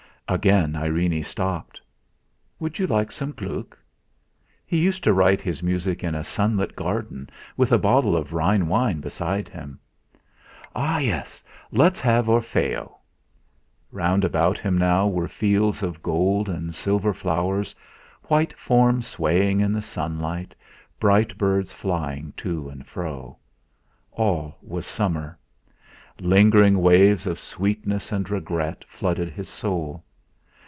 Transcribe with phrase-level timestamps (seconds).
[0.29, 1.81] Again Irene stopped.
[2.57, 3.77] "Would you like some Gluck?
[4.65, 8.69] He used to write his music in a sunlit garden, with a bottle of Rhine
[8.69, 9.77] wine beside him."
[10.73, 10.99] "Ah!
[10.99, 11.43] yes.
[11.69, 12.97] Let's have 'Orfeo.'.
[13.91, 17.75] Round about him now were fields of gold and silver flowers,
[18.29, 20.55] white forms swaying in the sunlight,
[20.97, 23.35] bright birds flying to and fro.
[24.13, 25.37] All was summer.
[26.21, 30.05] Lingering waves of sweetness and regret flooded his soul.